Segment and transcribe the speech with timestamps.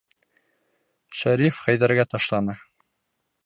[1.21, 2.61] Шәриф Хәйҙәргә ташлана.